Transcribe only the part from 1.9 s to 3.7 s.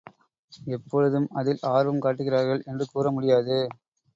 காட்டுகிறார்கள் என்று கூறமுடியாது.